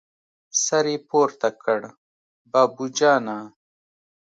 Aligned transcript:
سر 0.63 0.85
يې 0.91 0.97
پورته 1.07 1.49
کړ: 1.61 1.81
بابو 2.51 2.85
جانه! 2.97 3.37